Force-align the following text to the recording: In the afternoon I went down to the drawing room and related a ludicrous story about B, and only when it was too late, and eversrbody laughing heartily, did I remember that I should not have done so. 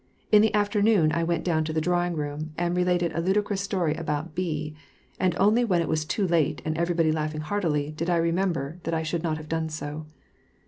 In 0.31 0.41
the 0.41 0.51
afternoon 0.55 1.11
I 1.11 1.23
went 1.23 1.43
down 1.43 1.63
to 1.65 1.73
the 1.73 1.79
drawing 1.79 2.15
room 2.15 2.53
and 2.57 2.75
related 2.75 3.13
a 3.13 3.21
ludicrous 3.21 3.61
story 3.61 3.93
about 3.93 4.33
B, 4.33 4.75
and 5.19 5.35
only 5.37 5.63
when 5.63 5.79
it 5.79 5.87
was 5.87 6.05
too 6.05 6.27
late, 6.27 6.59
and 6.65 6.75
eversrbody 6.75 7.13
laughing 7.13 7.41
heartily, 7.41 7.91
did 7.91 8.09
I 8.09 8.15
remember 8.17 8.79
that 8.81 8.95
I 8.95 9.03
should 9.03 9.21
not 9.21 9.37
have 9.37 9.47
done 9.47 9.69
so. 9.69 10.07